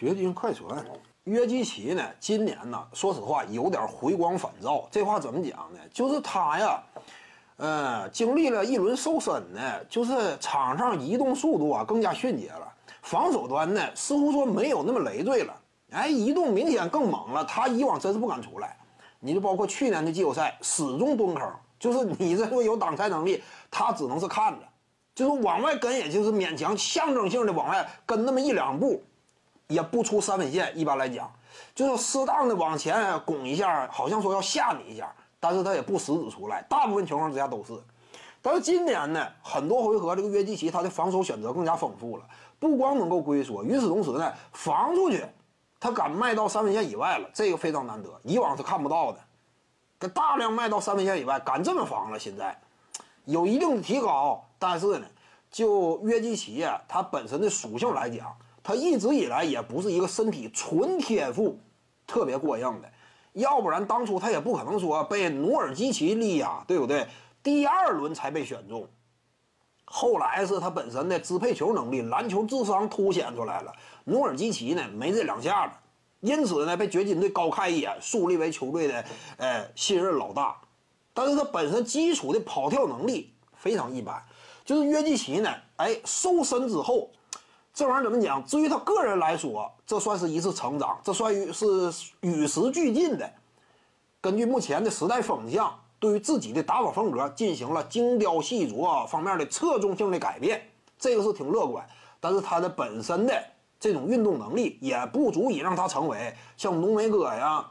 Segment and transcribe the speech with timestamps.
[0.00, 0.86] 掘金快船，
[1.24, 2.04] 约基奇呢？
[2.20, 4.86] 今年呢，说实话有点回光返照。
[4.92, 5.80] 这话怎么讲呢？
[5.92, 6.80] 就是他呀，
[7.56, 12.72] 呃，经历了一轮瘦身呢，就是场上移动速度啊更加迅捷了，
[13.02, 15.52] 防守端呢似乎说没有那么累赘了，
[15.90, 17.44] 哎，移动明显更猛了。
[17.44, 18.76] 他以往真是不敢出来，
[19.18, 24.60] 你就包括去年的季后赛，始终蹲坑，就是你这说有挡拆能力，他只能是看着，
[25.12, 29.02] 就是往外跟，也就是勉强象征性的往外跟那么一两步。
[29.68, 31.30] 也不出三分线，一般来讲，
[31.74, 37.78] 就是适当的往前拱一下，好像说要吓你一下，但是他也不实质出来，大部分情况之下都是。
[38.40, 42.24] 但是今年呢，很多回合这个约基奇他的防守选择更加丰富了，
[42.58, 45.22] 不光能够龟缩，与此同时呢，防出去，
[45.78, 49.18] 他敢迈到三分线以外了，这个非常难得，以往是看不到的，
[50.00, 52.58] 他大量迈到三分线以外，敢这么防了，现在
[53.26, 55.06] 有一定的提高，但是呢，
[55.50, 58.34] 就约基奇啊，他本身的属性来讲。
[58.68, 61.58] 他一直以来也不是一个身体纯天赋
[62.06, 62.92] 特别过硬的，
[63.32, 67.08] 要不然当初他也不可能说被努尔基奇力压，对不对？
[67.42, 68.86] 第二轮才被选中，
[69.86, 73.72] 后来是他本身的支配球能力、篮球智商凸显出来了。
[74.04, 75.72] 努尔基奇呢没这两下子，
[76.20, 79.02] 因此呢被掘金队高看一眼，树立为球队的
[79.38, 80.54] 呃信任老大。
[81.14, 84.22] 但是他本身基础的跑跳能力非常一般，
[84.62, 87.08] 就是约基奇呢，哎，瘦身之后。
[87.78, 88.44] 这玩意儿怎么讲？
[88.44, 91.64] 至于他个人来说，这算是一次成长，这算于是
[92.22, 93.30] 与时俱进的。
[94.20, 100.60] 根据目前的时代风向，对于自己的打法风格进行了精雕细琢方面的侧重性的改变，
[100.98, 101.86] 这个是挺乐观。
[102.18, 103.32] 但是他的本身的
[103.78, 107.64] 这种运动能力也不足以让他成为像浓眉哥呀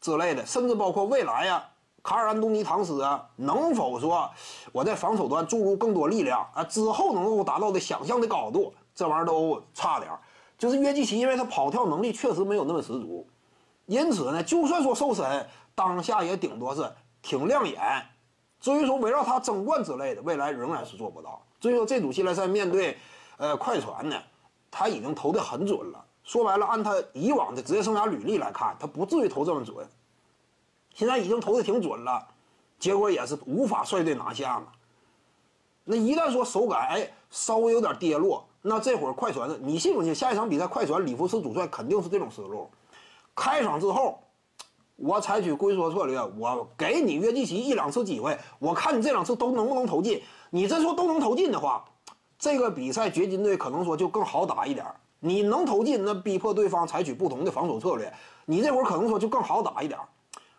[0.00, 1.62] 之类的，甚至包括未来呀
[2.02, 4.30] 卡尔安东尼唐斯啊，能否说
[4.72, 8.72] 我在防守端注入更多力量啊之后能够达到的想象的高度？
[8.94, 10.20] 这玩意儿都差点儿，
[10.58, 13.26] 就是约基奇，因为他跑跳能力确实没有那么十足，
[13.86, 17.80] 因此呢，就算说瘦身，当下也顶多是挺亮眼。
[18.60, 21.42] 至于说围绕他争冠之类的，未来仍然是做不到。
[21.58, 22.96] 至于说这组系列赛面对，
[23.36, 24.16] 呃，快船呢，
[24.70, 26.04] 他已经投的很准了。
[26.22, 29.84] 说白了，按他以往的职业生涯履历来看，他不至于投这么准。
[30.94, 32.28] 现在已经投的挺准了，
[32.78, 34.66] 结果也是无法率队拿下嘛。
[35.84, 38.46] 那一旦说手感哎稍微有点跌落。
[38.64, 40.14] 那这会儿快船，你信不信？
[40.14, 42.70] 下一场比赛，快船里弗斯主帅肯定是这种思路。
[43.34, 44.20] 开场之后，
[44.94, 50.22] 我采取龟缩策略，我给你约基奇一两次机会，我看你这两次都能不能投进。
[50.50, 51.84] 你这说都能投进的话，
[52.38, 54.86] 这个比赛掘金队可能说就更好打一点。
[55.18, 58.12] 你能投进，那逼迫对方采取不同的防守策略，
[58.44, 59.98] 你这会儿可能说就更好打一点。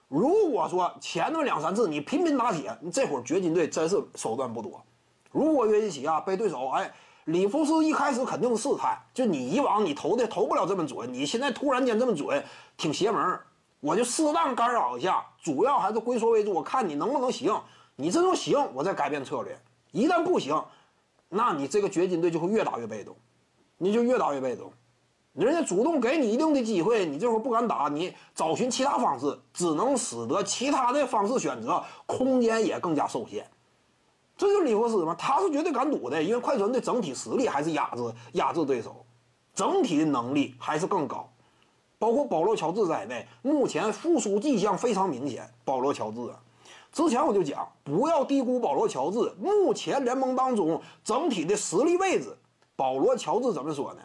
[0.09, 4.83] 如果说前那两三次你频频打铁，这会儿掘金队真是手段不多。
[5.31, 6.93] 如果约基奇啊被对手哎。
[7.25, 12.43] 里弗斯一开始肯定试探，就你以往你投的投不了这么准，你现在突然间这么准，
[12.75, 13.39] 挺邪门
[13.79, 17.53] 我就适当干扰一下，主要还是龟缩为主，我看你能不能行。
[17.95, 19.57] 你这都行，我再改变策略。
[19.91, 20.61] 一旦不行，
[21.29, 23.15] 那你这个掘金队就会越打越被动，
[23.77, 24.71] 你就越打越被动。
[25.33, 33.49] 人家主动给你一定的机会，你这会儿不敢打，你找寻其他方式，只能使得其他的方式选择空间也更加受限。
[34.35, 39.05] 这就是里弗斯嘛，他是绝对敢赌的，因为快船的整体实力还是压制压制对手，
[39.53, 41.29] 整体的能力还是更高，
[41.99, 45.47] 包括保罗·乔治在内，目前复苏迹象非常明显。
[45.63, 46.39] 保罗·乔治啊，
[46.91, 52.35] 之前我就讲，不要低估保罗·乔治，目前联盟当中整体的实力位置，
[52.75, 54.01] 保罗·乔治怎么说呢？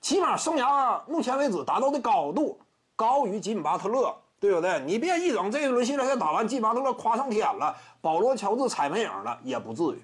[0.00, 2.60] 起码生涯目前为止达到的高度
[2.94, 4.14] 高于吉米·巴特勒。
[4.40, 4.80] 对不对？
[4.86, 10.02] 你别一整这一轮系列赛打完，基巴特勒夸上天了，保罗乔治踩没影了，也不至于。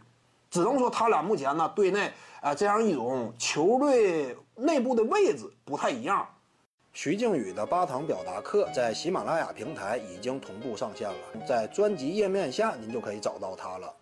[0.50, 6.26] 只能说他俩目前呢，队内啊这样一种球队内部的位置不太一样。
[6.92, 13.94] 徐静宇的八堂表达课在喜马拉雅平台已经同步上线了，在专辑页面下您就可以找到他了。